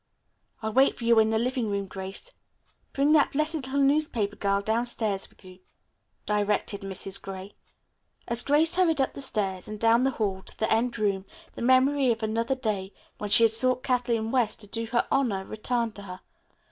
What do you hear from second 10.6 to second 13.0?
end room the memory of another day,